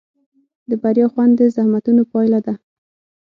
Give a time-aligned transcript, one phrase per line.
[0.69, 2.53] د بریا خوند د زحمتونو پایله ده.